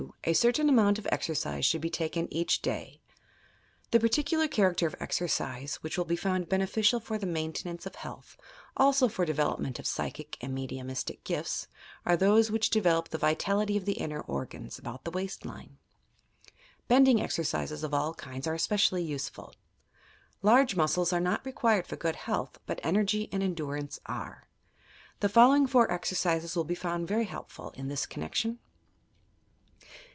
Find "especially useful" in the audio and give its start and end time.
18.55-19.53